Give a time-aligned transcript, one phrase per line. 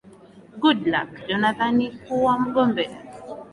[0.59, 2.97] goodluck jonathan kuwa mgombea